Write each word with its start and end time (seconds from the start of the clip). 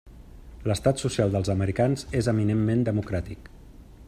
L'estat 0.71 1.03
social 1.03 1.35
dels 1.37 1.53
americans 1.57 2.07
és 2.23 2.31
eminentment 2.35 2.85
democràtic. 2.89 3.53